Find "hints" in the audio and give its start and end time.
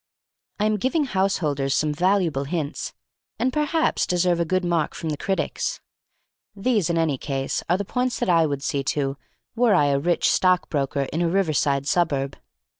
2.45-2.95